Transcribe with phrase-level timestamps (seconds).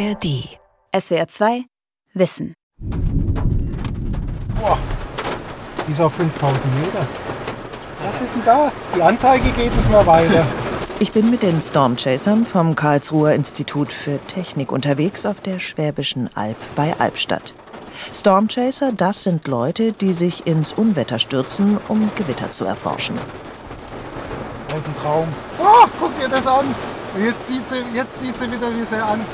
[0.00, 0.48] ARD.
[0.98, 1.64] SWR 2
[2.14, 2.54] Wissen.
[4.58, 4.78] Boah,
[5.86, 7.06] die ist auf 5000 Meter.
[8.06, 8.72] Was ist denn da?
[8.96, 10.46] Die Anzeige geht nicht mehr weiter.
[11.00, 16.58] Ich bin mit den Stormchasern vom Karlsruher Institut für Technik unterwegs auf der Schwäbischen Alb
[16.76, 17.54] bei Albstadt.
[18.12, 23.18] Stormchaser, das sind Leute, die sich ins Unwetter stürzen, um Gewitter zu erforschen.
[24.68, 25.28] Das ist ein Traum.
[25.58, 26.74] Oh, guck dir das an.
[27.18, 29.24] Jetzt sieht sie, jetzt sieht sie wieder wie sie an.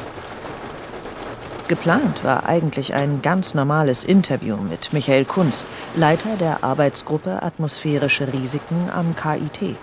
[1.68, 5.64] Geplant war eigentlich ein ganz normales Interview mit Michael Kunz,
[5.96, 9.76] Leiter der Arbeitsgruppe Atmosphärische Risiken am KIT.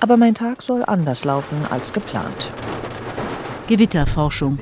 [0.00, 2.52] Aber mein Tag soll anders laufen als geplant.
[3.68, 4.58] Gewitterforschung.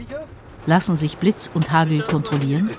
[0.67, 2.71] Lassen sich Blitz und Hagel kontrollieren?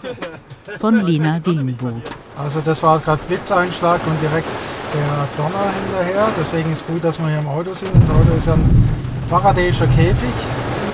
[0.80, 2.04] Von Lena Dillenburg.
[2.38, 4.48] Also das war gerade Blitzeinschlag und direkt
[4.94, 6.28] der Donner hinterher.
[6.40, 7.92] Deswegen ist gut, dass wir hier im Auto sind.
[8.02, 8.88] Das Auto ist ein
[9.30, 10.34] Faradayischer Käfig,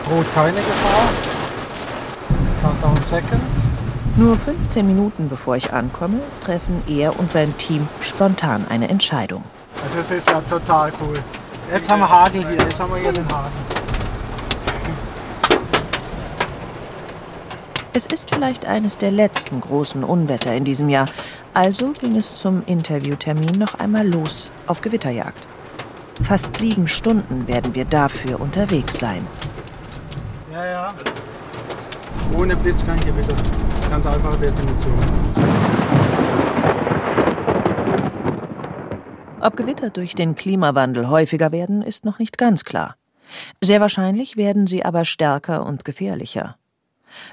[0.07, 1.38] droht keine Gefahr.
[4.17, 9.43] Nur 15 Minuten bevor ich ankomme, treffen er und sein Team spontan eine Entscheidung.
[9.95, 11.15] Das ist ja total cool.
[11.71, 13.51] Jetzt haben wir Hagel hier, jetzt haben wir hier den Hagel.
[17.93, 21.05] Es ist vielleicht eines der letzten großen Unwetter in diesem Jahr,
[21.53, 25.47] also ging es zum Interviewtermin noch einmal los auf Gewitterjagd.
[26.21, 29.25] Fast sieben Stunden werden wir dafür unterwegs sein.
[30.51, 30.93] Ja, ja.
[32.37, 33.35] Ohne Blitz kein Gewitter.
[33.89, 34.93] Ganz einfache Definition.
[39.41, 42.95] Ob Gewitter durch den Klimawandel häufiger werden, ist noch nicht ganz klar.
[43.61, 46.57] Sehr wahrscheinlich werden sie aber stärker und gefährlicher.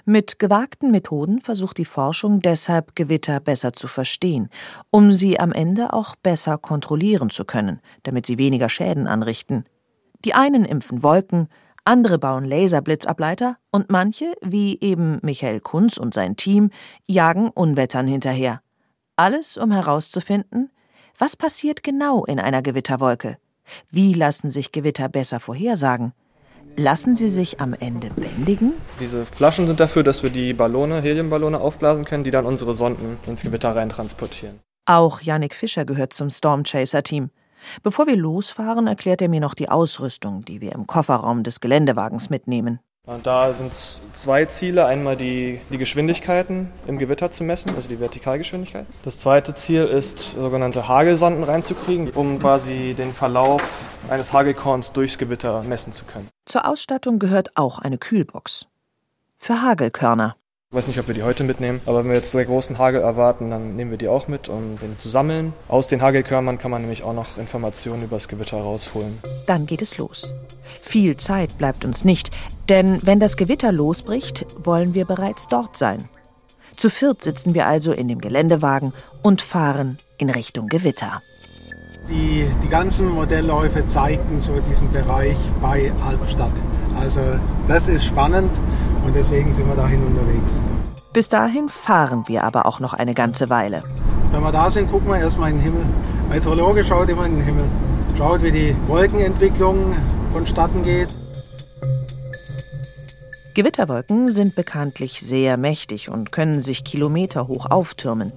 [0.04, 4.48] Mit gewagten Methoden versucht die Forschung deshalb, Gewitter besser zu verstehen,
[4.90, 9.64] um sie am Ende auch besser kontrollieren zu können, damit sie weniger Schäden anrichten.
[10.24, 11.48] Die einen impfen Wolken,
[11.86, 16.70] andere bauen Laserblitzableiter und manche, wie eben Michael Kunz und sein Team,
[17.06, 18.60] jagen Unwettern hinterher.
[19.16, 20.70] Alles, um herauszufinden,
[21.18, 23.38] was passiert genau in einer Gewitterwolke?
[23.90, 26.12] Wie lassen sich Gewitter besser vorhersagen?
[26.76, 28.74] Lassen sie sich am Ende bändigen?
[29.00, 33.16] Diese Flaschen sind dafür, dass wir die Ballone, Heliumballone aufblasen können, die dann unsere Sonden
[33.26, 34.60] ins Gewitter rein transportieren.
[34.84, 37.30] Auch Yannick Fischer gehört zum Stormchaser-Team.
[37.82, 42.30] Bevor wir losfahren, erklärt er mir noch die Ausrüstung, die wir im Kofferraum des Geländewagens
[42.30, 42.80] mitnehmen.
[43.06, 44.84] Und da sind zwei Ziele.
[44.84, 48.84] Einmal die, die Geschwindigkeiten im Gewitter zu messen, also die Vertikalgeschwindigkeit.
[49.04, 53.62] Das zweite Ziel ist, sogenannte Hagelsonden reinzukriegen, um quasi den Verlauf
[54.08, 56.28] eines Hagelkorns durchs Gewitter messen zu können.
[56.46, 58.66] Zur Ausstattung gehört auch eine Kühlbox.
[59.38, 60.34] Für Hagelkörner.
[60.72, 63.00] Ich weiß nicht, ob wir die heute mitnehmen, aber wenn wir jetzt sehr großen Hagel
[63.00, 65.52] erwarten, dann nehmen wir die auch mit, um den zu sammeln.
[65.68, 69.16] Aus den Hagelkörnern kann man nämlich auch noch Informationen über das Gewitter rausholen.
[69.46, 70.34] Dann geht es los.
[70.72, 72.32] Viel Zeit bleibt uns nicht,
[72.68, 76.02] denn wenn das Gewitter losbricht, wollen wir bereits dort sein.
[76.76, 81.22] Zu viert sitzen wir also in dem Geländewagen und fahren in Richtung Gewitter.
[82.08, 86.54] Die, die ganzen Modellläufe zeigten so diesen Bereich bei Albstadt.
[87.00, 87.20] Also
[87.66, 88.50] das ist spannend
[89.04, 90.60] und deswegen sind wir dahin unterwegs.
[91.12, 93.82] Bis dahin fahren wir aber auch noch eine ganze Weile.
[94.32, 95.86] Wenn wir da sind, gucken wir erstmal in den Himmel.
[96.28, 97.64] Meteorologe schaut immer in den Himmel.
[98.16, 99.94] Schaut, wie die Wolkenentwicklung
[100.32, 101.08] vonstatten geht.
[103.54, 108.30] Gewitterwolken sind bekanntlich sehr mächtig und können sich kilometerhoch auftürmen.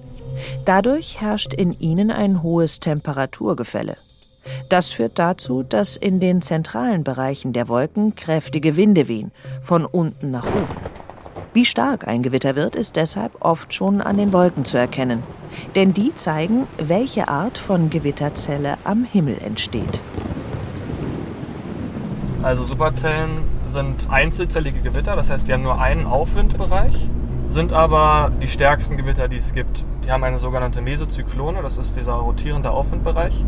[0.64, 3.94] Dadurch herrscht in ihnen ein hohes Temperaturgefälle.
[4.68, 9.32] Das führt dazu, dass in den zentralen Bereichen der Wolken kräftige Winde wehen,
[9.62, 10.76] von unten nach oben.
[11.52, 15.22] Wie stark ein Gewitter wird, ist deshalb oft schon an den Wolken zu erkennen.
[15.74, 20.00] Denn die zeigen, welche Art von Gewitterzelle am Himmel entsteht.
[22.42, 27.08] Also Superzellen sind einzelzellige Gewitter, das heißt, die haben nur einen Aufwindbereich,
[27.48, 29.84] sind aber die stärksten Gewitter, die es gibt.
[30.04, 33.44] Die haben eine sogenannte Mesozyklone, das ist dieser rotierende Aufwindbereich.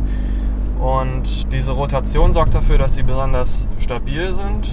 [0.81, 4.69] Und diese Rotation sorgt dafür, dass sie besonders stabil sind.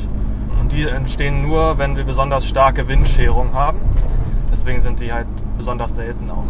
[0.60, 3.80] Und die entstehen nur, wenn wir besonders starke Windscherung haben.
[4.52, 5.28] Deswegen sind die halt
[5.58, 6.46] besonders selten auch.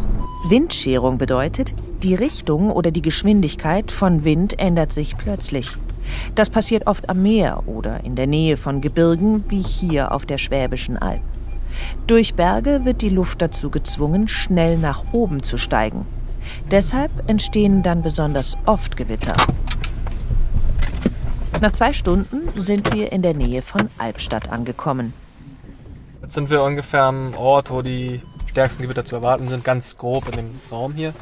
[0.49, 5.71] Windscherung bedeutet, die Richtung oder die Geschwindigkeit von Wind ändert sich plötzlich.
[6.35, 10.37] Das passiert oft am Meer oder in der Nähe von Gebirgen wie hier auf der
[10.37, 11.21] Schwäbischen Alb.
[12.07, 16.05] Durch Berge wird die Luft dazu gezwungen, schnell nach oben zu steigen.
[16.71, 19.35] Deshalb entstehen dann besonders oft Gewitter.
[21.61, 25.13] Nach zwei Stunden sind wir in der Nähe von Albstadt angekommen.
[26.21, 30.27] Jetzt sind wir ungefähr am Ort, wo die stärksten Gewitter zu erwarten sind, ganz grob
[30.27, 31.13] in dem Raum hier.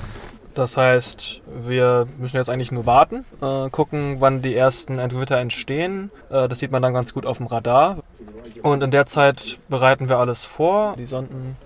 [0.54, 6.10] Das heißt, wir müssen jetzt eigentlich nur warten, äh, gucken, wann die ersten Gewitter entstehen.
[6.32, 7.98] Äh, das sieht man dann ganz gut auf dem Radar.
[8.64, 11.58] Und in der Zeit bereiten wir alles vor, die Sonden,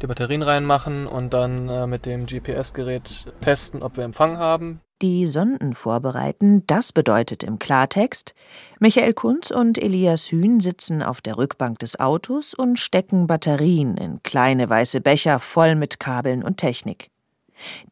[0.00, 4.80] die Batterien reinmachen und dann äh, mit dem GPS-Gerät testen, ob wir Empfang haben.
[5.02, 8.34] Die Sonden vorbereiten, das bedeutet im Klartext,
[8.78, 14.22] Michael Kunz und Elias Hühn sitzen auf der Rückbank des Autos und stecken Batterien in
[14.22, 17.11] kleine weiße Becher voll mit Kabeln und Technik.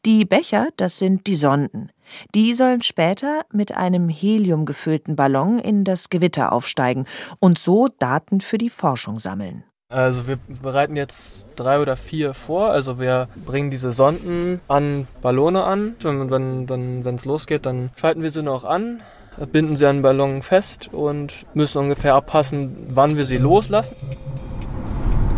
[0.05, 1.91] Die Becher, das sind die Sonden.
[2.35, 7.07] Die sollen später mit einem Helium gefüllten Ballon in das Gewitter aufsteigen
[7.39, 9.65] und so Daten für die Forschung sammeln.
[9.91, 12.71] Also wir bereiten jetzt drei oder vier vor.
[12.71, 15.97] Also wir bringen diese Sonden an Ballone an.
[16.05, 19.01] Und wenn es wenn, wenn, losgeht, dann schalten wir sie noch an,
[19.51, 24.60] binden sie an Ballon fest und müssen ungefähr abpassen, wann wir sie loslassen.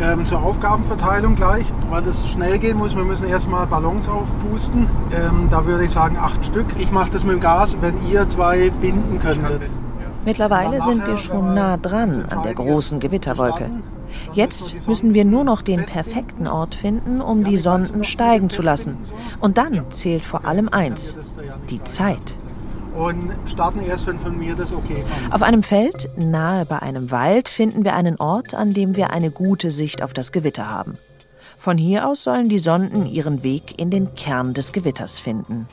[0.02, 2.96] Ähm, zur Aufgabenverteilung gleich, weil das schnell gehen muss.
[2.96, 4.88] Wir müssen erstmal Ballons aufpusten.
[5.14, 6.66] Ähm, da würde ich sagen acht Stück.
[6.78, 9.62] Ich mache das mit dem Gas, wenn ihr zwei binden könntet.
[10.24, 13.70] Mittlerweile sind wir schon nah dran an der großen Gewitterwolke.
[14.32, 18.96] Jetzt müssen wir nur noch den perfekten Ort finden, um die Sonden steigen zu lassen.
[19.40, 21.34] Und dann zählt vor allem eins,
[21.70, 22.38] die Zeit.
[22.94, 25.34] Und starten erst, wenn von mir das okay kommt.
[25.34, 29.30] Auf einem Feld, nahe bei einem Wald, finden wir einen Ort, an dem wir eine
[29.30, 30.96] gute Sicht auf das Gewitter haben.
[31.56, 35.66] Von hier aus sollen die Sonden ihren Weg in den Kern des Gewitters finden.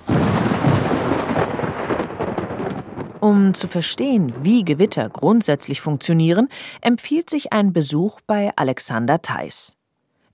[3.19, 6.47] Um zu verstehen, wie Gewitter grundsätzlich funktionieren,
[6.81, 9.75] empfiehlt sich ein Besuch bei Alexander Theis.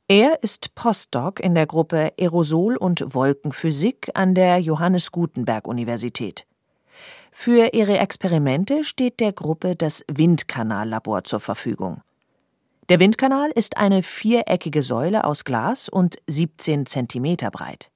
[0.08, 6.46] Er ist Postdoc in der Gruppe Aerosol- und Wolkenphysik an der Johannes Gutenberg Universität.
[7.38, 12.02] Für ihre Experimente steht der Gruppe das Windkanallabor zur Verfügung.
[12.88, 17.92] Der Windkanal ist eine viereckige Säule aus Glas und 17 Zentimeter breit.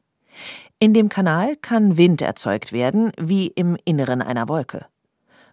[0.78, 4.86] In dem Kanal kann Wind erzeugt werden, wie im Inneren einer Wolke.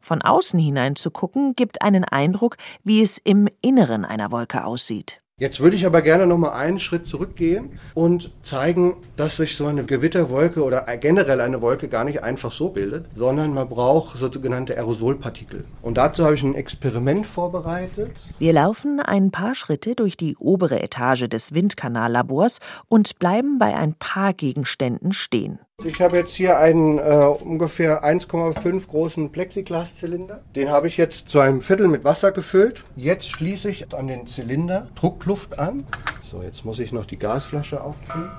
[0.01, 5.23] Von außen hinein zu gucken, gibt einen Eindruck, wie es im Inneren einer Wolke aussieht.
[5.39, 9.67] Jetzt würde ich aber gerne noch mal einen Schritt zurückgehen und zeigen, dass sich so
[9.67, 14.79] eine Gewitterwolke oder generell eine Wolke gar nicht einfach so bildet, sondern man braucht sogenannte
[14.79, 15.67] Aerosolpartikel.
[15.83, 18.13] Und dazu habe ich ein Experiment vorbereitet.
[18.39, 23.93] Wir laufen ein paar Schritte durch die obere Etage des Windkanallabors und bleiben bei ein
[23.93, 25.59] paar Gegenständen stehen.
[25.85, 30.43] Ich habe jetzt hier einen äh, ungefähr 1,5 großen Plexiglaszylinder.
[30.55, 32.83] Den habe ich jetzt zu einem Viertel mit Wasser gefüllt.
[32.97, 35.87] Jetzt schließe ich an den Zylinder Druckluft an.
[36.29, 38.31] So, jetzt muss ich noch die Gasflasche auftun.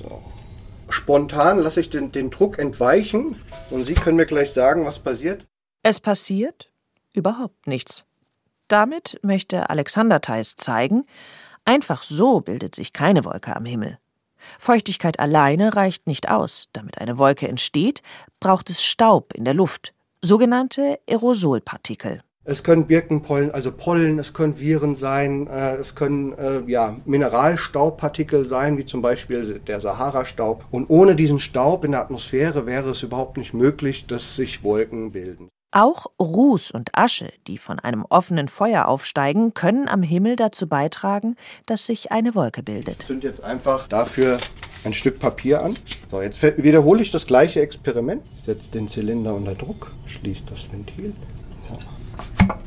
[0.00, 0.22] So.
[0.88, 3.36] Spontan lasse ich den, den Druck entweichen
[3.70, 5.46] und Sie können mir gleich sagen, was passiert.
[5.82, 6.70] Es passiert
[7.12, 8.06] überhaupt nichts.
[8.68, 11.04] Damit möchte Alexander Theis zeigen,
[11.64, 13.98] einfach so bildet sich keine Wolke am Himmel.
[14.58, 16.68] Feuchtigkeit alleine reicht nicht aus.
[16.72, 18.02] Damit eine Wolke entsteht,
[18.40, 22.22] braucht es Staub in der Luft, sogenannte Aerosolpartikel.
[22.50, 28.46] Es können Birkenpollen, also Pollen, es können Viren sein, äh, es können äh, ja, Mineralstaubpartikel
[28.46, 30.64] sein, wie zum Beispiel der Sahara-Staub.
[30.70, 35.12] Und ohne diesen Staub in der Atmosphäre wäre es überhaupt nicht möglich, dass sich Wolken
[35.12, 35.50] bilden.
[35.70, 41.36] Auch Ruß und Asche, die von einem offenen Feuer aufsteigen, können am Himmel dazu beitragen,
[41.66, 42.96] dass sich eine Wolke bildet.
[43.00, 44.38] Ich zünd jetzt einfach dafür
[44.84, 45.76] ein Stück Papier an.
[46.10, 48.22] So, jetzt wiederhole ich das gleiche Experiment.
[48.46, 51.12] Setze den Zylinder unter Druck, schließe das Ventil.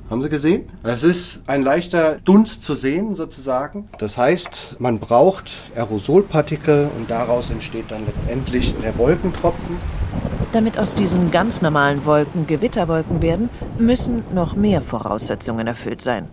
[0.09, 0.65] Haben Sie gesehen?
[0.83, 3.87] Es ist ein leichter Dunst zu sehen sozusagen.
[3.97, 9.77] Das heißt, man braucht Aerosolpartikel und daraus entsteht dann letztendlich der Wolkentropfen.
[10.51, 13.49] Damit aus diesen ganz normalen Wolken Gewitterwolken werden,
[13.79, 16.27] müssen noch mehr Voraussetzungen erfüllt sein.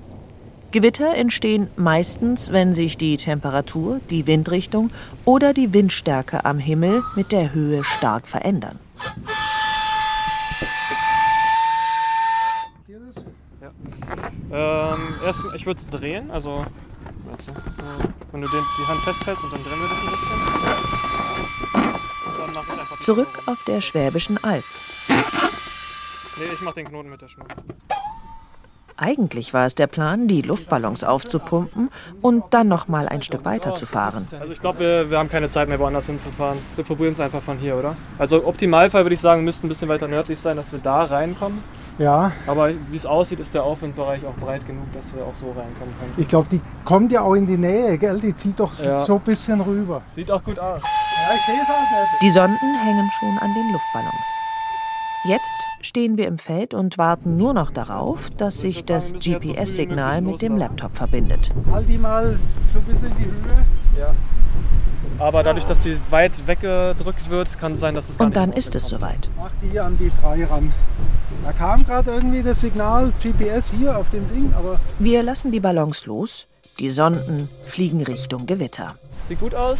[0.72, 4.90] Gewitter entstehen meistens, wenn sich die Temperatur, die Windrichtung
[5.24, 8.80] oder die Windstärke am Himmel mit der Höhe stark verändern.
[14.50, 16.64] Ähm, erst, ich würde es drehen, also äh,
[18.32, 20.38] wenn du den, die Hand festhältst und dann drehen wir das ein bisschen.
[23.02, 24.64] Zurück auf der Schwäbischen Alb.
[25.08, 27.46] Nee, ich mach den Knoten mit der Schnur.
[28.96, 31.88] Eigentlich war es der Plan, die Luftballons aufzupumpen
[32.20, 34.26] und dann noch mal ein Stück weiter zu fahren.
[34.40, 36.58] Also ich glaube, wir, wir haben keine Zeit mehr, woanders hinzufahren.
[36.74, 37.96] Wir probieren es einfach von hier, oder?
[38.18, 41.04] Also im Optimalfall würde ich sagen, müssten ein bisschen weiter nördlich sein, dass wir da
[41.04, 41.62] reinkommen.
[41.98, 42.30] Ja.
[42.46, 45.94] Aber wie es aussieht, ist der Aufwindbereich auch breit genug, dass wir auch so reinkommen
[45.98, 46.14] können.
[46.16, 48.20] Ich glaube, die kommt ja auch in die Nähe, gell?
[48.20, 48.98] Die zieht doch Ja.
[48.98, 50.02] so ein bisschen rüber.
[50.14, 50.80] Sieht auch gut aus.
[50.82, 52.22] Ja, ich sehe es halt nicht.
[52.22, 54.26] Die Sonden hängen schon an den Luftballons.
[55.24, 55.44] Jetzt
[55.80, 60.56] stehen wir im Feld und warten nur noch darauf, dass sich das GPS-Signal mit dem
[60.56, 61.50] Laptop verbindet.
[61.72, 62.38] Halt die mal
[62.72, 63.64] so ein bisschen in die Höhe.
[63.98, 64.14] Ja.
[65.18, 68.40] Aber dadurch, dass sie weit weggedrückt wird, kann es sein, dass es gar Und nicht
[68.40, 69.28] dann ist es soweit.
[69.36, 70.72] Mach die an die drei ran.
[71.44, 74.78] Da kam gerade irgendwie das Signal GPS hier auf dem Ding, aber.
[74.98, 76.46] Wir lassen die Ballons los.
[76.78, 78.94] Die Sonden fliegen Richtung Gewitter.
[79.28, 79.78] Sieht gut aus.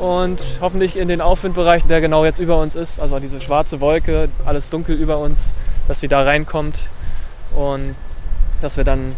[0.00, 4.28] Und hoffentlich in den Aufwindbereich, der genau jetzt über uns ist, also diese schwarze Wolke,
[4.44, 5.54] alles dunkel über uns,
[5.88, 6.80] dass sie da reinkommt
[7.54, 7.94] und
[8.60, 9.14] dass wir dann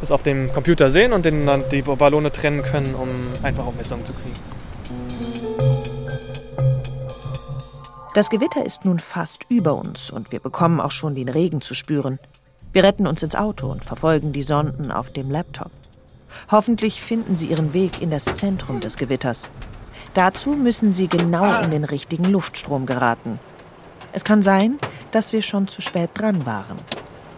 [0.00, 3.08] das auf dem Computer sehen und dann die Ballone trennen können, um
[3.42, 4.45] einfach auf Messungen zu kriegen.
[8.16, 11.74] Das Gewitter ist nun fast über uns und wir bekommen auch schon den Regen zu
[11.74, 12.18] spüren.
[12.72, 15.70] Wir retten uns ins Auto und verfolgen die Sonden auf dem Laptop.
[16.50, 19.50] Hoffentlich finden sie ihren Weg in das Zentrum des Gewitters.
[20.14, 23.38] Dazu müssen sie genau in den richtigen Luftstrom geraten.
[24.14, 24.78] Es kann sein,
[25.10, 26.78] dass wir schon zu spät dran waren.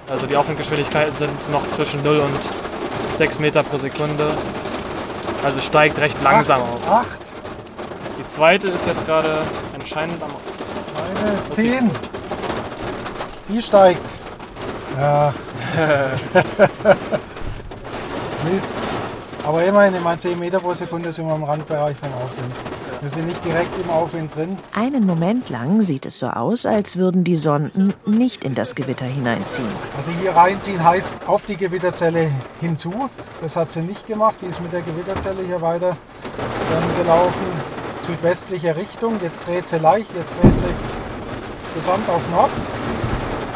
[0.08, 4.30] Also die Aufwindgeschwindigkeiten sind noch zwischen 0 und 6 Meter pro Sekunde.
[5.42, 6.88] Also steigt recht langsam auf.
[6.88, 7.32] Acht,
[8.20, 9.40] Die zweite ist jetzt gerade
[9.74, 10.30] anscheinend am
[11.20, 11.90] eine, zehn.
[13.48, 14.02] Die steigt.
[14.98, 15.32] Ja.
[18.50, 18.76] Mist.
[19.44, 22.54] Aber immerhin, ich meine, 10 Meter pro Sekunde sind wir im Randbereich vom Aufwind.
[23.00, 24.58] Wir sind nicht direkt im Aufwind drin.
[24.74, 29.04] Einen Moment lang sieht es so aus, als würden die Sonden nicht in das Gewitter
[29.04, 29.68] hineinziehen.
[29.96, 33.08] Also hier reinziehen heißt auf die Gewitterzelle hinzu.
[33.40, 34.34] Das hat sie nicht gemacht.
[34.42, 35.96] Die ist mit der Gewitterzelle hier weiter
[37.00, 37.46] gelaufen.
[38.04, 39.18] Südwestliche Richtung.
[39.22, 40.08] Jetzt dreht sie leicht.
[40.16, 40.66] Jetzt dreht sie
[41.78, 42.50] gesamt auf Nord.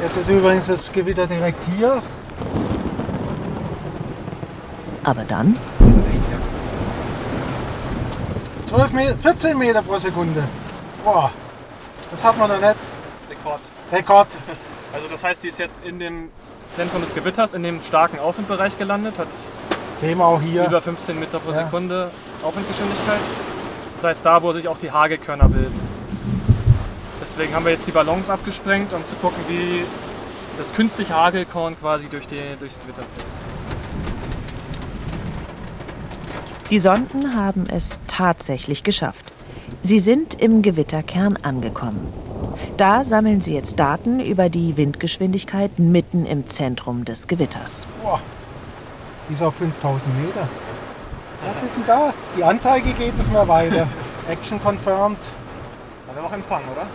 [0.01, 2.01] Jetzt ist übrigens das Gewitter direkt hier.
[5.03, 5.57] Aber dann
[8.67, 10.45] 12 Meter, 14 Meter pro Sekunde.
[11.05, 11.33] Boah,
[12.13, 12.77] das hat man noch nicht.
[13.31, 13.61] Rekord.
[13.91, 14.29] Rekord.
[14.95, 16.29] Also das heißt, die ist jetzt in dem
[16.71, 19.29] Zentrum des Gewitters, in dem starken Aufwindbereich gelandet, hat
[19.97, 20.67] Sehen wir auch hier.
[20.67, 21.65] über 15 Meter pro Ja.
[21.65, 22.11] Sekunde
[22.43, 23.21] Aufwindgeschwindigkeit.
[23.95, 25.81] Das heißt, da, wo sich auch die Hagelkörner bilden.
[27.23, 29.85] Deswegen haben wir jetzt die Ballons abgesprengt, um zu gucken, wie
[30.59, 33.27] das künstliche Hagelkorn quasi durch die, durchs Gewitter fällt.
[36.69, 39.33] Die Sonden haben es tatsächlich geschafft.
[39.83, 42.13] Sie sind im Gewitterkern angekommen.
[42.77, 47.87] Da sammeln sie jetzt Daten über die Windgeschwindigkeit mitten im Zentrum des Gewitters.
[48.03, 48.21] Boah,
[49.29, 50.49] die ist auf 5000 Meter.
[51.47, 52.13] Was ist denn da?
[52.37, 53.87] Die Anzeige geht nicht mehr weiter.
[54.29, 55.19] Action confirmed.
[56.09, 56.87] Haben wir noch Empfang, oder?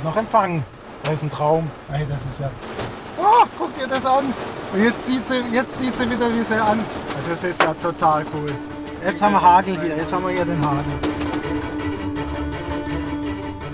[0.00, 0.64] Hat noch Empfang.
[1.02, 1.70] Das ist ein Traum.
[1.92, 2.50] Ey, das ist ja.
[3.18, 4.32] Oh, guck dir das an.
[4.72, 6.80] Und jetzt sieht sie, jetzt sieht sie wieder, wie sie an.
[7.28, 8.46] Das ist ja total cool.
[9.04, 9.94] Jetzt haben wir Hagel hier.
[9.94, 10.92] Jetzt haben wir hier den Hagel.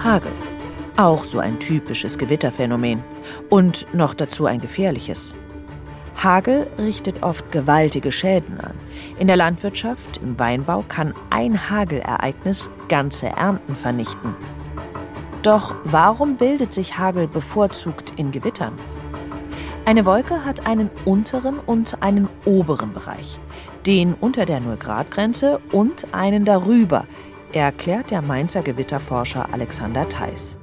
[0.02, 0.32] Hagel.
[0.96, 3.04] Auch so ein typisches Gewitterphänomen.
[3.48, 5.32] Und noch dazu ein gefährliches.
[6.20, 8.74] Hagel richtet oft gewaltige Schäden an.
[9.20, 14.34] In der Landwirtschaft, im Weinbau kann ein Hagelereignis ganze Ernten vernichten.
[15.46, 18.76] Doch warum bildet sich Hagel bevorzugt in Gewittern?
[19.84, 23.38] Eine Wolke hat einen unteren und einen oberen Bereich,
[23.86, 27.06] den unter der Null-Grad-Grenze und einen darüber,
[27.52, 30.58] erklärt der Mainzer Gewitterforscher Alexander Theis.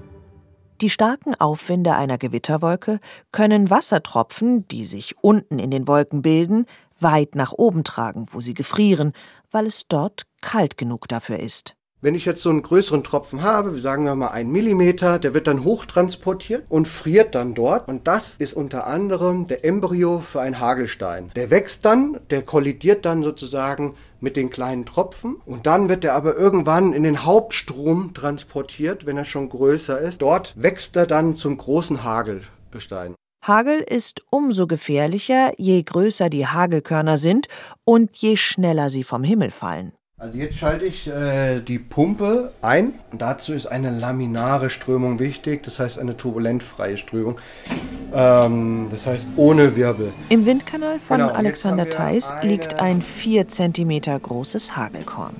[0.81, 2.99] Die starken Aufwinde einer Gewitterwolke
[3.31, 6.65] können Wassertropfen, die sich unten in den Wolken bilden,
[6.99, 9.13] weit nach oben tragen, wo sie gefrieren,
[9.49, 11.77] weil es dort kalt genug dafür ist.
[12.03, 15.47] Wenn ich jetzt so einen größeren Tropfen habe, sagen wir mal einen Millimeter, der wird
[15.47, 17.87] dann hochtransportiert und friert dann dort.
[17.87, 21.31] Und das ist unter anderem der Embryo für einen Hagelstein.
[21.37, 26.15] Der wächst dann, der kollidiert dann sozusagen mit den kleinen Tropfen und dann wird er
[26.15, 30.21] aber irgendwann in den Hauptstrom transportiert, wenn er schon größer ist.
[30.21, 33.15] Dort wächst er dann zum großen Hagelstein.
[33.45, 37.47] Hagel ist umso gefährlicher, je größer die Hagelkörner sind
[37.85, 39.93] und je schneller sie vom Himmel fallen.
[40.23, 42.93] Also jetzt schalte ich äh, die Pumpe ein.
[43.11, 47.35] Und dazu ist eine laminare Strömung wichtig, das heißt eine turbulentfreie Strömung.
[48.13, 50.13] Ähm, das heißt ohne Wirbel.
[50.29, 55.35] Im Windkanal von Genau, Alexander Theis liegt ein 4 cm großes Hagelkorn.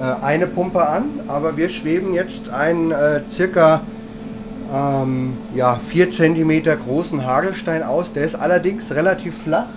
[0.00, 3.82] Äh, eine Pumpe an, aber wir schweben jetzt einen äh, circa
[4.74, 8.12] ähm, ja, 4 cm großen Hagelstein aus.
[8.12, 9.68] Der ist allerdings relativ flach.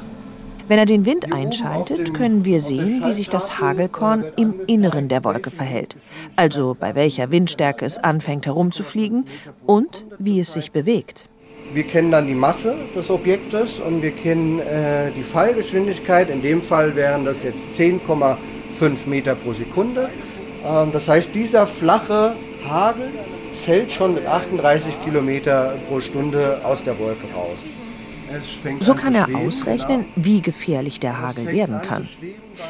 [0.68, 5.24] Wenn er den Wind einschaltet, können wir sehen, wie sich das Hagelkorn im Inneren der
[5.24, 5.96] Wolke verhält.
[6.36, 9.26] Also bei welcher Windstärke es anfängt herumzufliegen
[9.68, 11.30] und wie es sich bewegt.
[11.74, 16.30] Wir kennen dann die Masse des Objektes und wir kennen äh, die Fallgeschwindigkeit.
[16.30, 20.10] In dem Fall wären das jetzt 10,5 Meter pro Sekunde.
[20.66, 22.36] Ähm, das heißt, dieser flache
[22.68, 23.12] Hagel
[23.52, 27.60] fällt schon mit 38 Kilometer pro Stunde aus der Wolke raus.
[28.80, 30.26] So an kann er schweben, ausrechnen, genau.
[30.26, 32.08] wie gefährlich der Hagel werden kann.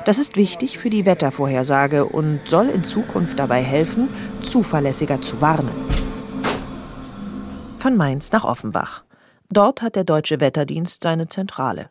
[0.06, 4.10] Das ist wichtig für die Wettervorhersage und soll in Zukunft dabei helfen,
[4.42, 5.72] zuverlässiger zu warnen.
[7.80, 9.04] Von Mainz nach Offenbach.
[9.50, 11.90] Dort hat der Deutsche Wetterdienst seine Zentrale.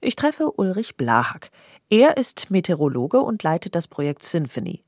[0.00, 1.50] Ich treffe Ulrich Blahack.
[1.90, 4.82] Er ist Meteorologe und leitet das Projekt Symphony.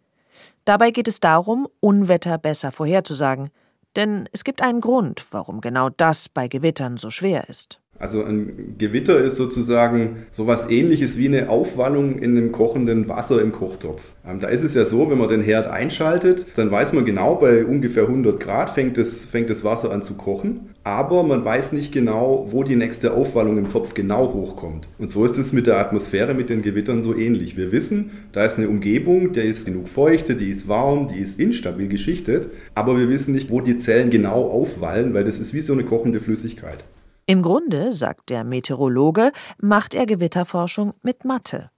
[0.65, 3.51] Dabei geht es darum, Unwetter besser vorherzusagen.
[3.97, 7.81] Denn es gibt einen Grund, warum genau das bei Gewittern so schwer ist.
[7.99, 13.51] Also ein Gewitter ist sozusagen sowas ähnliches wie eine Aufwallung in einem kochenden Wasser im
[13.51, 14.13] Kochtopf.
[14.27, 17.35] Ähm, da ist es ja so, wenn man den Herd einschaltet, dann weiß man genau,
[17.37, 20.71] bei ungefähr 100 Grad fängt das, fängt das Wasser an zu kochen.
[20.85, 24.89] Aber man weiß nicht genau, wo die nächste Aufwallung im Topf genau hochkommt.
[24.99, 27.57] Und so ist es mit der Atmosphäre, mit den Gewittern so ähnlich.
[27.57, 31.39] Wir wissen, da ist eine Umgebung, der ist genug feuchte, die ist warm, die ist
[31.41, 32.49] instabil geschichtet.
[32.75, 35.85] Aber wir wissen nicht, wo die Zellen genau aufwallen, weil das ist wie so eine
[35.85, 36.85] kochende Flüssigkeit.
[37.31, 41.71] Im Grunde, sagt der Meteorologe, macht er Gewitterforschung mit Mathe.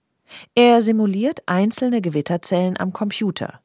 [0.55, 3.59] Er simuliert einzelne Gewitterzellen am Computer.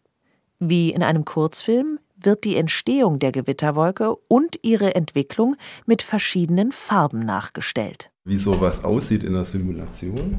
[0.59, 5.55] Wie in einem Kurzfilm wird die Entstehung der Gewitterwolke und ihre Entwicklung
[5.87, 8.11] mit verschiedenen Farben nachgestellt.
[8.25, 10.39] Wie sowas aussieht in der Simulation,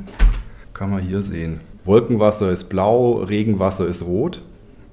[0.74, 1.62] kann man hier sehen.
[1.86, 4.42] Wolkenwasser ist blau, Regenwasser ist rot.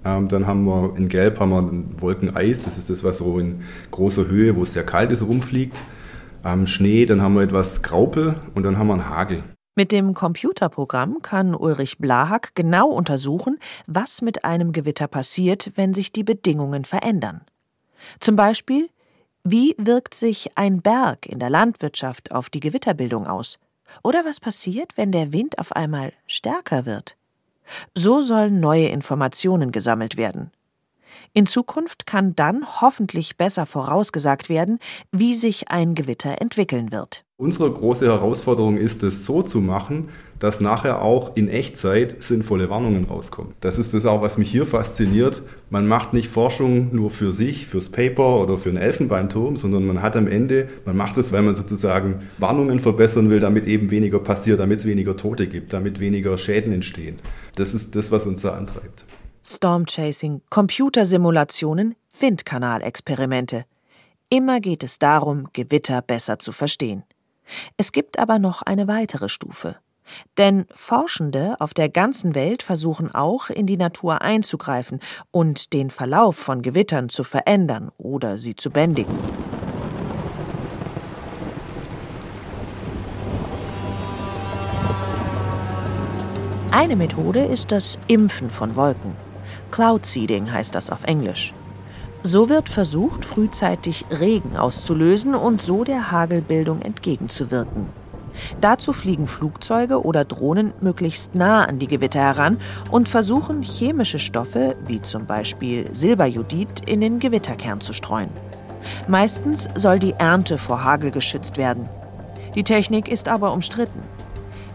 [0.04, 3.62] Ähm, dann haben wir in Gelb haben wir Wolkeneis, das ist das, was so in
[3.90, 5.76] großer Höhe, wo es sehr kalt ist, rumfliegt
[6.45, 9.43] ähm, Schnee, dann haben wir etwas Graupel und dann haben wir einen Hagel.
[9.77, 16.13] Mit dem Computerprogramm kann Ulrich Blahack genau untersuchen, was mit einem Gewitter passiert, wenn sich
[16.13, 17.41] die Bedingungen verändern.
[18.21, 18.89] Zum Beispiel,
[19.43, 23.59] wie wirkt sich ein Berg in der Landwirtschaft auf die Gewitterbildung aus?
[24.03, 27.17] Oder was passiert, wenn der Wind auf einmal stärker wird?
[27.95, 30.51] So sollen neue Informationen gesammelt werden.
[31.37, 34.79] In Zukunft kann dann hoffentlich besser vorausgesagt werden,
[35.11, 37.25] wie sich ein Gewitter entwickeln wird.
[37.37, 43.07] Unsere große Herausforderung ist es so zu machen, dass nachher auch in Echtzeit sinnvolle Warnungen
[43.07, 43.55] rauskommen.
[43.59, 45.43] Das ist das auch, was mich hier fasziniert.
[45.71, 50.03] Man macht nicht Forschung nur für sich, fürs Paper oder für einen Elfenbeinturm, sondern man
[50.03, 54.21] hat am Ende, man macht es, weil man sozusagen Warnungen verbessern will, damit eben weniger
[54.21, 57.19] passiert, damit es weniger Tote gibt, damit weniger Schäden entstehen.
[57.56, 59.04] Das ist das, was uns da antreibt.
[59.47, 63.67] Stormchasing, Computersimulationen, Windkanalexperimente.
[64.30, 67.04] Immer geht es darum, Gewitter besser zu verstehen.
[67.76, 69.76] Es gibt aber noch eine weitere Stufe.
[70.37, 76.37] Denn Forschende auf der ganzen Welt versuchen auch, in die Natur einzugreifen und den Verlauf
[76.37, 79.17] von Gewittern zu verändern oder sie zu bändigen.
[86.71, 89.24] Eine Methode ist das Impfen von Wolken.
[89.75, 91.52] Cloud Seeding heißt das auf Englisch.
[92.23, 97.89] So wird versucht, frühzeitig Regen auszulösen und so der Hagelbildung entgegenzuwirken.
[98.60, 102.58] Dazu fliegen Flugzeuge oder Drohnen möglichst nah an die Gewitter heran
[102.93, 108.30] und versuchen, chemische Stoffe, wie zum Beispiel Silberjodid, in den Gewitterkern zu streuen.
[109.08, 111.89] Meistens soll die Ernte vor Hagel geschützt werden.
[112.54, 114.02] Die Technik ist aber umstritten.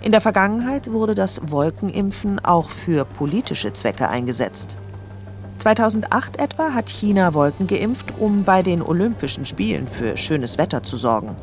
[0.01, 4.75] In der Vergangenheit wurde das Wolkenimpfen auch für politische Zwecke eingesetzt.
[5.59, 10.97] 2008 etwa hat China Wolken geimpft, um bei den Olympischen Spielen für schönes Wetter zu
[10.97, 11.35] sorgen.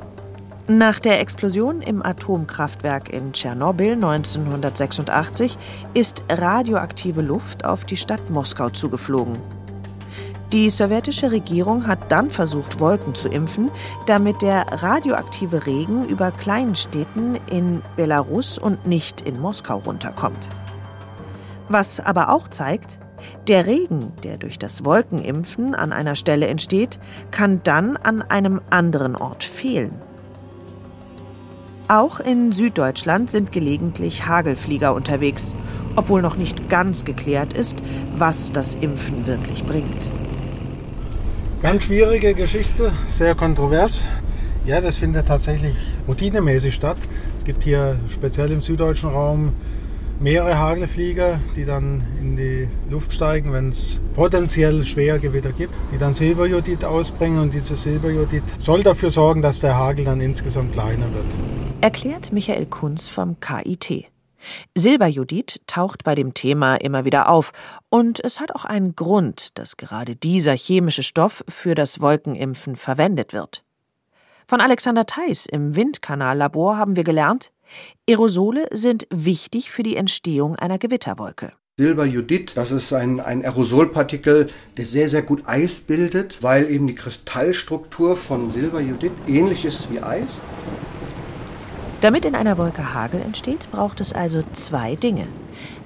[0.68, 5.57] Nach der Explosion im Atomkraftwerk in Tschernobyl 1986
[5.94, 9.38] ist radioaktive Luft auf die Stadt Moskau zugeflogen.
[10.52, 13.70] Die sowjetische Regierung hat dann versucht, Wolken zu impfen,
[14.07, 20.48] damit der radioaktive Regen über Kleinstädten in Belarus und nicht in Moskau runterkommt.
[21.68, 22.98] Was aber auch zeigt,
[23.48, 26.98] der Regen, der durch das Wolkenimpfen an einer Stelle entsteht,
[27.31, 29.92] kann dann an einem anderen Ort fehlen.
[31.88, 35.55] Auch in Süddeutschland sind gelegentlich Hagelflieger unterwegs,
[35.94, 37.79] obwohl noch nicht ganz geklärt ist,
[38.16, 40.11] was das Impfen wirklich bringt.
[41.62, 44.09] Ganz schwierige Geschichte, sehr kontrovers.
[44.64, 45.76] Ja, das findet tatsächlich
[46.09, 46.98] routinemäßig statt.
[47.38, 49.52] Es gibt hier speziell im süddeutschen Raum
[50.20, 56.12] mehrere Hagelflieger, die dann in die Luft steigen, wenn es potenziell Schwergewitter gibt, die dann
[56.12, 61.26] Silberjodid ausbringen und dieses Silberjodid soll dafür sorgen, dass der Hagel dann insgesamt kleiner wird.
[61.81, 64.07] Erklärt Michael Kunz vom KIT.
[64.76, 67.52] Silberjodid taucht bei dem Thema immer wieder auf
[67.90, 73.33] und es hat auch einen Grund, dass gerade dieser chemische Stoff für das Wolkenimpfen verwendet
[73.33, 73.64] wird.
[74.46, 77.50] Von Alexander Theis im Windkanallabor haben wir gelernt,
[78.09, 81.52] Aerosole sind wichtig für die Entstehung einer Gewitterwolke.
[81.79, 86.94] Silberjodid, das ist ein, ein Aerosolpartikel, der sehr, sehr gut Eis bildet, weil eben die
[86.94, 90.40] Kristallstruktur von Silberjodid ähnlich ist wie Eis.
[92.00, 95.29] Damit in einer Wolke Hagel entsteht, braucht es also zwei Dinge.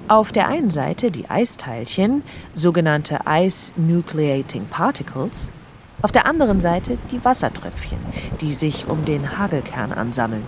[0.06, 2.22] Auf der einen Seite die Eisteilchen,
[2.54, 5.50] sogenannte Ice Nucleating Particles,
[6.02, 7.98] Auf der anderen Seite die Wassertröpfchen,
[8.40, 10.44] die sich um den Hagelkern ansammeln.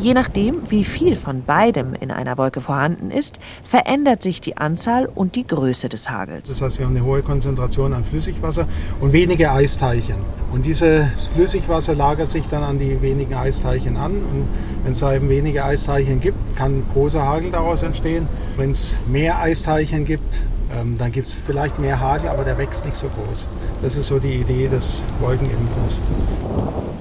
[0.00, 5.08] Je nachdem, wie viel von beidem in einer Wolke vorhanden ist, verändert sich die Anzahl
[5.14, 6.48] und die Größe des Hagels.
[6.48, 8.66] Das heißt, wir haben eine hohe Konzentration an Flüssigwasser
[9.00, 10.16] und wenige Eisteilchen.
[10.52, 14.12] Und dieses Flüssigwasser lagert sich dann an die wenigen Eisteilchen an.
[14.12, 14.48] Und
[14.82, 18.28] wenn es da eben wenige Eisteilchen gibt, kann großer Hagel daraus entstehen.
[18.56, 20.40] Wenn es mehr Eisteilchen gibt,
[20.76, 23.46] ähm, dann gibt es vielleicht mehr Hagel, aber der wächst nicht so groß.
[23.82, 26.02] Das ist so die Idee des Wolkenimpfens.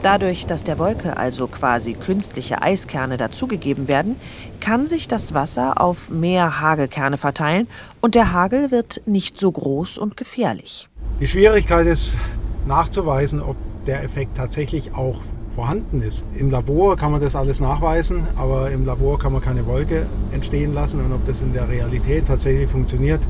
[0.03, 4.17] Dadurch, dass der Wolke also quasi künstliche Eiskerne dazugegeben werden,
[4.59, 7.69] kann sich das Wasser auf mehr Hagelkerne verteilen
[8.01, 10.89] und der Hagel wird nicht so groß und gefährlich.
[11.21, 12.17] Die Schwierigkeit ist
[12.67, 13.55] nachzuweisen, ob
[13.87, 15.21] der Effekt tatsächlich auch
[15.55, 16.25] vorhanden ist.
[16.35, 20.73] Im Labor kann man das alles nachweisen, aber im Labor kann man keine Wolke entstehen
[20.73, 23.21] lassen und ob das in der Realität tatsächlich funktioniert,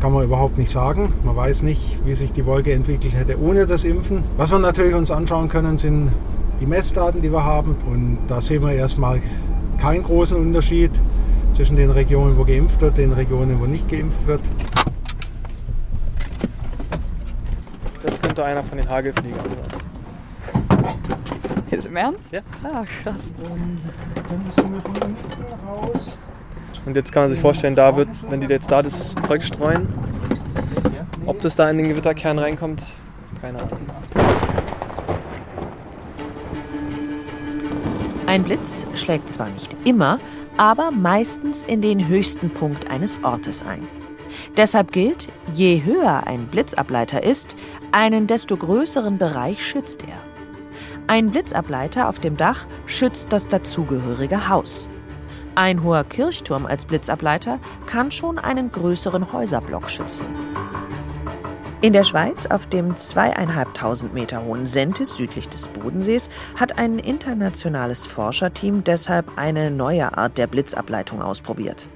[0.00, 1.12] kann man überhaupt nicht sagen.
[1.24, 4.22] Man weiß nicht, wie sich die Wolke entwickelt hätte ohne das Impfen.
[4.36, 6.10] Was wir natürlich uns anschauen können, sind
[6.60, 9.20] die Messdaten, die wir haben und da sehen wir erstmal
[9.78, 10.90] keinen großen Unterschied
[11.52, 14.40] zwischen den Regionen, wo geimpft wird, den Regionen, wo nicht geimpft wird.
[18.02, 19.80] Das könnte einer von den Hagelfliegern sein.
[21.70, 22.32] Jetzt im Ernst?
[22.32, 22.40] Ja.
[22.62, 23.22] Ah, krass.
[23.38, 23.78] Und
[26.86, 29.88] jetzt kann man sich vorstellen, da wird, wenn die jetzt da das Zeug streuen,
[31.26, 32.82] ob das da in den Gewitterkern reinkommt,
[33.40, 33.78] keine Ahnung.
[38.26, 40.20] Ein Blitz schlägt zwar nicht immer,
[40.56, 43.86] aber meistens in den höchsten Punkt eines Ortes ein.
[44.56, 47.56] Deshalb gilt, je höher ein Blitzableiter ist,
[47.92, 50.16] einen desto größeren Bereich schützt er.
[51.06, 54.88] Ein Blitzableiter auf dem Dach schützt das dazugehörige Haus.
[55.54, 60.26] Ein hoher Kirchturm als Blitzableiter kann schon einen größeren Häuserblock schützen.
[61.82, 68.06] In der Schweiz, auf dem zweieinhalbtausend Meter hohen Sentis südlich des Bodensees, hat ein internationales
[68.06, 71.88] Forscherteam deshalb eine neue Art der Blitzableitung ausprobiert.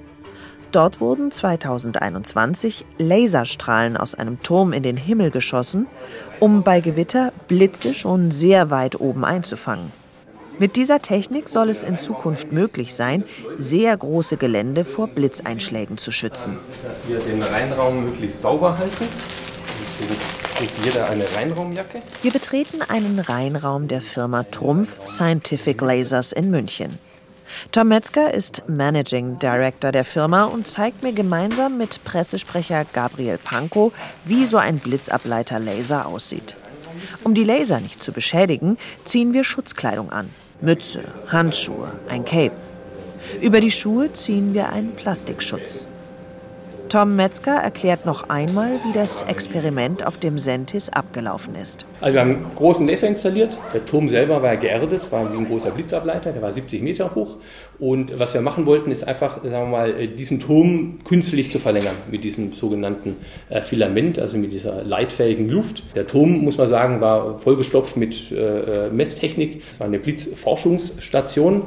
[0.71, 5.87] Dort wurden 2021 Laserstrahlen aus einem Turm in den Himmel geschossen,
[6.39, 9.91] um bei Gewitter Blitze schon sehr weit oben einzufangen.
[10.57, 13.25] Mit dieser Technik soll es in Zukunft möglich sein,
[13.57, 16.57] sehr große Gelände vor Blitzeinschlägen zu schützen.
[16.83, 19.05] Dass wir den Reinraum möglichst sauber halten.
[20.83, 22.01] Jeder eine Reinraumjacke.
[22.21, 26.97] Wir betreten einen Reinraum der Firma Trumpf Scientific Lasers in München.
[27.71, 33.93] Tom Metzger ist Managing Director der Firma und zeigt mir gemeinsam mit Pressesprecher Gabriel Pankow,
[34.23, 36.55] wie so ein Blitzableiter-Laser aussieht.
[37.23, 40.29] Um die Laser nicht zu beschädigen, ziehen wir Schutzkleidung an.
[40.61, 42.55] Mütze, Handschuhe, ein Cape.
[43.41, 45.85] Über die Schuhe ziehen wir einen Plastikschutz.
[46.89, 51.85] Tom Metzger erklärt noch einmal, wie das Experiment auf dem Sentis abgelaufen ist.
[51.99, 53.57] Also wir haben einen großen Laser installiert.
[53.73, 57.37] Der Turm selber war geerdet, war wie ein großer Blitzableiter, der war 70 Meter hoch.
[57.79, 61.95] Und was wir machen wollten, ist einfach, sagen wir mal, diesen Turm künstlich zu verlängern
[62.09, 63.17] mit diesem sogenannten
[63.49, 65.83] äh, Filament, also mit dieser leitfähigen Luft.
[65.95, 69.63] Der Turm, muss man sagen, war vollgestopft mit äh, Messtechnik.
[69.73, 71.63] Es war eine Blitzforschungsstation.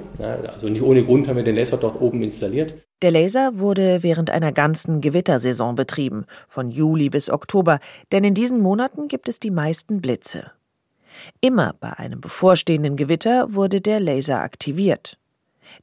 [0.47, 2.75] Also nicht ohne Grund haben wir den Laser dort oben installiert.
[3.03, 7.79] Der Laser wurde während einer ganzen Gewittersaison betrieben, von Juli bis Oktober,
[8.11, 10.51] denn in diesen Monaten gibt es die meisten Blitze.
[11.41, 15.19] Immer bei einem bevorstehenden Gewitter wurde der Laser aktiviert.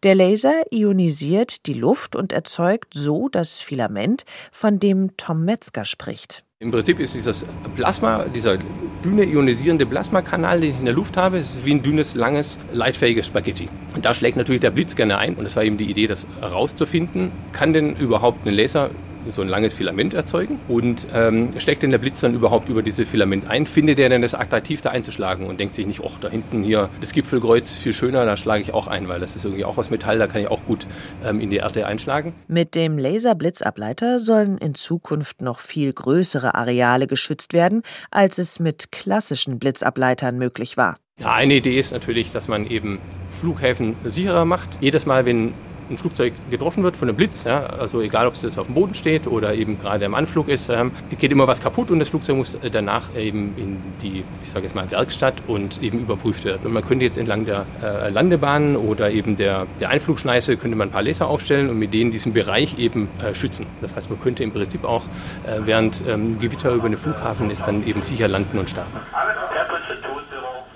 [0.03, 6.44] Der Laser ionisiert die Luft und erzeugt so das Filament, von dem Tom Metzger spricht.
[6.61, 8.57] Im Prinzip ist dieses Plasma, dieser
[9.03, 13.27] dünne ionisierende Plasmakanal, den ich in der Luft habe, ist wie ein dünnes, langes, leitfähiges
[13.27, 13.67] Spaghetti.
[13.93, 15.35] Und da schlägt natürlich der Blitz gerne ein.
[15.35, 17.33] Und es war eben die Idee, das herauszufinden.
[17.51, 18.89] Kann denn überhaupt ein Laser
[19.29, 23.07] so ein langes Filament erzeugen und ähm, steckt denn der Blitz dann überhaupt über dieses
[23.07, 23.65] Filament ein?
[23.65, 26.89] Findet er denn es attraktiv, da einzuschlagen und denkt sich nicht, ach, da hinten hier
[27.01, 29.89] das Gipfelkreuz viel schöner, da schlage ich auch ein, weil das ist irgendwie auch aus
[29.89, 30.87] Metall, da kann ich auch gut
[31.23, 32.33] ähm, in die Erde einschlagen.
[32.47, 38.91] Mit dem Laserblitzableiter sollen in Zukunft noch viel größere Areale geschützt werden, als es mit
[38.91, 40.97] klassischen Blitzableitern möglich war.
[41.19, 42.99] Ja, eine Idee ist natürlich, dass man eben
[43.39, 44.77] Flughäfen sicherer macht.
[44.81, 45.53] Jedes Mal, wenn
[45.89, 48.93] ein Flugzeug getroffen wird von einem Blitz, ja, also egal ob es auf dem Boden
[48.93, 52.37] steht oder eben gerade im Anflug ist, ähm, geht immer was kaputt und das Flugzeug
[52.37, 56.61] muss danach eben in die, ich sage jetzt mal, Werkstatt und eben überprüft werden.
[56.65, 60.89] Und man könnte jetzt entlang der äh, Landebahn oder eben der, der Einflugschneise könnte man
[60.89, 63.65] ein paar Laser aufstellen und mit denen diesen Bereich eben äh, schützen.
[63.81, 65.03] Das heißt, man könnte im Prinzip auch,
[65.45, 68.97] äh, während ähm, Gewitter über den Flughafen ist, dann eben sicher landen und starten.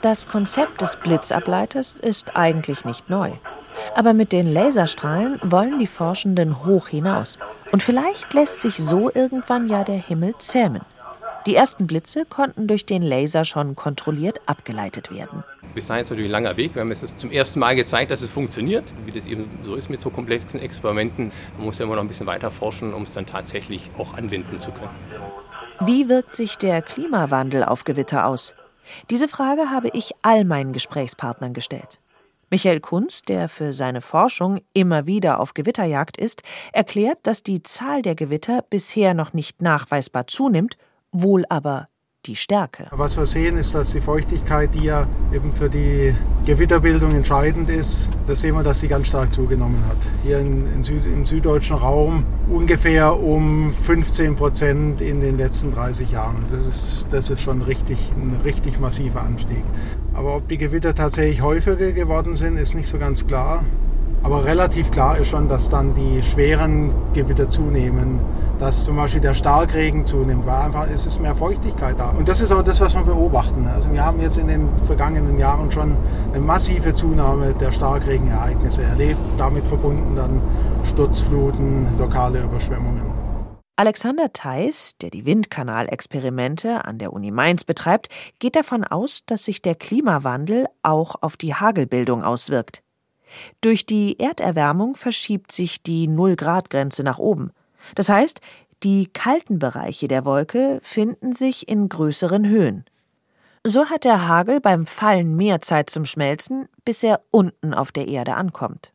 [0.01, 3.31] Das Konzept des Blitzableiters ist eigentlich nicht neu.
[3.95, 7.37] Aber mit den Laserstrahlen wollen die Forschenden hoch hinaus.
[7.71, 10.81] Und vielleicht lässt sich so irgendwann ja der Himmel zähmen.
[11.45, 15.43] Die ersten Blitze konnten durch den Laser schon kontrolliert abgeleitet werden.
[15.73, 16.75] Bis dahin ist natürlich ein langer Weg.
[16.75, 19.89] Wir haben jetzt zum ersten Mal gezeigt, dass es funktioniert, wie das eben so ist
[19.89, 21.31] mit so komplexen Experimenten.
[21.57, 24.59] Man muss ja immer noch ein bisschen weiter forschen, um es dann tatsächlich auch anwenden
[24.59, 24.89] zu können.
[25.85, 28.53] Wie wirkt sich der Klimawandel auf Gewitter aus?
[29.09, 31.99] Diese Frage habe ich all meinen Gesprächspartnern gestellt.
[32.49, 36.41] Michael Kunz, der für seine Forschung immer wieder auf Gewitterjagd ist,
[36.73, 40.77] erklärt, dass die Zahl der Gewitter bisher noch nicht nachweisbar zunimmt,
[41.11, 41.88] wohl aber
[42.25, 42.87] die Stärke.
[42.91, 46.13] Was wir sehen, ist, dass die Feuchtigkeit, die ja eben für die
[46.45, 49.97] Gewitterbildung entscheidend ist, da sehen wir, dass die ganz stark zugenommen hat.
[50.23, 56.11] Hier in, in Süd, im süddeutschen Raum ungefähr um 15 Prozent in den letzten 30
[56.11, 56.43] Jahren.
[56.51, 59.63] Das ist, das ist schon richtig, ein richtig massiver Anstieg.
[60.13, 63.63] Aber ob die Gewitter tatsächlich häufiger geworden sind, ist nicht so ganz klar.
[64.21, 68.19] Aber relativ klar ist schon, dass dann die schweren Gewitter zunehmen,
[68.59, 72.09] dass zum Beispiel der Starkregen zunimmt, weil einfach es ist mehr Feuchtigkeit da.
[72.09, 73.65] Und das ist auch das, was wir beobachten.
[73.67, 75.95] Also wir haben jetzt in den vergangenen Jahren schon
[76.33, 80.41] eine massive Zunahme der Starkregenereignisse erlebt, damit verbunden dann
[80.83, 83.09] Sturzfluten, lokale Überschwemmungen.
[83.77, 89.61] Alexander Theis, der die Windkanalexperimente an der Uni Mainz betreibt, geht davon aus, dass sich
[89.61, 92.83] der Klimawandel auch auf die Hagelbildung auswirkt.
[93.61, 97.51] Durch die Erderwärmung verschiebt sich die Null-Grad-Grenze nach oben.
[97.95, 98.41] Das heißt,
[98.83, 102.85] die kalten Bereiche der Wolke finden sich in größeren Höhen.
[103.65, 108.07] So hat der Hagel beim Fallen mehr Zeit zum Schmelzen, bis er unten auf der
[108.07, 108.93] Erde ankommt.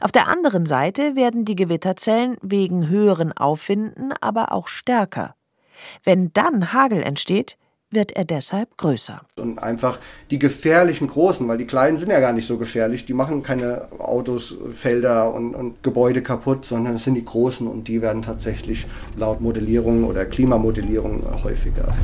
[0.00, 5.34] Auf der anderen Seite werden die Gewitterzellen wegen höheren Aufwinden aber auch stärker.
[6.04, 7.58] Wenn dann Hagel entsteht,
[7.90, 9.20] wird er deshalb größer.
[9.36, 9.98] Und einfach
[10.30, 13.88] die gefährlichen Großen, weil die Kleinen sind ja gar nicht so gefährlich, die machen keine
[13.98, 18.86] Autos, Felder und, und Gebäude kaputt, sondern es sind die Großen und die werden tatsächlich
[19.16, 21.94] laut Modellierung oder Klimamodellierung häufiger.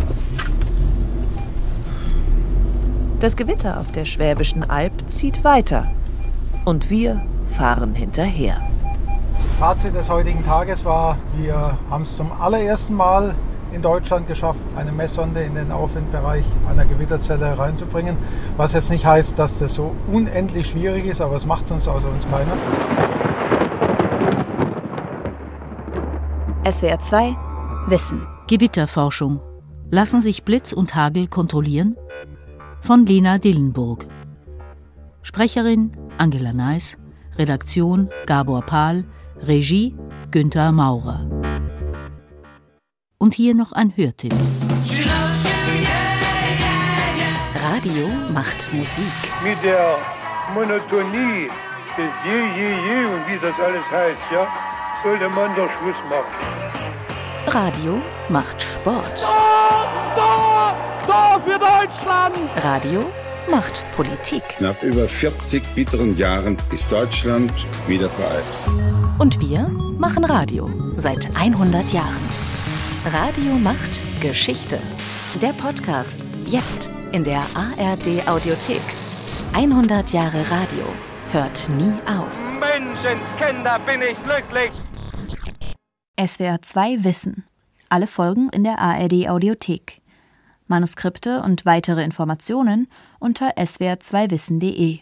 [3.21, 5.87] Das Gewitter auf der Schwäbischen Alb zieht weiter
[6.64, 8.61] und wir fahren hinterher.
[9.59, 13.37] Fazit des heutigen Tages war, wir haben es zum allerersten Mal
[13.72, 18.16] in Deutschland geschafft, eine Messsonde in den Aufwindbereich einer Gewitterzelle reinzubringen.
[18.56, 22.08] Was jetzt nicht heißt, dass das so unendlich schwierig ist, aber es macht sonst außer
[22.08, 22.56] uns keiner.
[26.70, 27.37] SWR 2
[27.87, 28.26] Wissen.
[28.46, 29.40] Gewitterforschung.
[29.90, 31.96] Lassen sich Blitz und Hagel kontrollieren?
[32.80, 34.06] Von Lena Dillenburg.
[35.22, 36.96] Sprecherin Angela Neis.
[37.37, 39.04] Redaktion Gabor Pahl.
[39.44, 39.96] Regie
[40.30, 41.26] Günther Maurer.
[43.22, 44.35] Und hier noch ein Hörtipp.
[47.54, 49.14] Radio macht Musik.
[49.44, 49.96] Mit der
[50.52, 51.48] Monotonie
[51.96, 54.48] des Je, Je, Je und wie das alles heißt, ja,
[55.04, 57.46] sollte man doch Schluss machen.
[57.46, 59.22] Radio macht Sport.
[59.22, 62.50] Tor, Tor, Tor für Deutschland!
[62.56, 63.08] Radio
[63.48, 64.42] macht Politik.
[64.58, 67.52] Nach über 40 bitteren Jahren ist Deutschland
[67.87, 68.42] wieder vereint.
[69.20, 72.41] Und wir machen Radio seit 100 Jahren.
[73.05, 74.79] Radio macht Geschichte.
[75.41, 78.81] Der Podcast jetzt in der ARD Audiothek.
[79.53, 80.85] 100 Jahre Radio
[81.33, 82.33] hört nie auf.
[82.61, 84.71] Menschenskinder, bin ich glücklich.
[86.17, 87.45] SWR 2 Wissen.
[87.88, 90.01] Alle Folgen in der ARD Audiothek.
[90.69, 92.87] Manuskripte und weitere Informationen
[93.19, 95.01] unter swr2wissen.de.